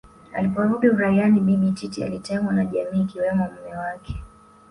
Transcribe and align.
Aliporudi 0.33 0.89
uraiani 0.89 1.39
Bibi 1.39 1.71
Titi 1.71 2.03
alitengwa 2.03 2.53
na 2.53 2.65
jamii 2.65 3.01
ikiwemo 3.01 3.49
mme 3.51 3.77
wake 3.77 4.15